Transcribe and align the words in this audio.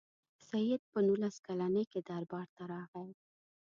سید 0.47 0.81
په 0.91 0.99
نولس 1.07 1.35
کلني 1.47 1.83
کې 1.91 1.99
دربار 2.09 2.47
ته 2.55 2.63
راغی. 2.71 3.05